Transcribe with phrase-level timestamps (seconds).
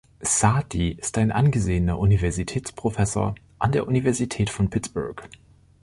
[0.21, 5.29] Saaty ist ein angesehener Universitätsprofessor an der Universität von Pittsburgh.